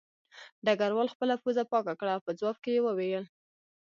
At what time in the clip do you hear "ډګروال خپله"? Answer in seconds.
0.65-1.35